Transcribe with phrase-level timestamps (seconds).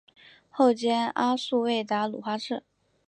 [0.49, 2.63] 后兼阿速卫达鲁花赤。